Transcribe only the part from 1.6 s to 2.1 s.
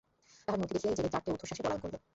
পলায়ন করিল।